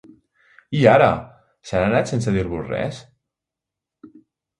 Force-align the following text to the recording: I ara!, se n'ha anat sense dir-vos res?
I 0.77 0.79
ara!, 0.93 1.09
se 1.71 1.81
n'ha 1.81 1.89
anat 1.91 2.09
sense 2.13 2.33
dir-vos 2.37 2.65
res? 2.71 3.03